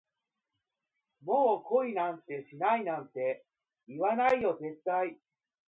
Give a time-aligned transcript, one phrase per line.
[1.23, 3.45] もう恋なんてしないなんて、
[3.87, 5.19] 言わないよ絶対